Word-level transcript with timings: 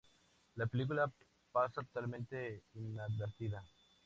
La 0.55 0.65
película 0.65 1.13
pasa 1.51 1.83
totalmente 1.83 2.63
inadvertida. 2.73 3.63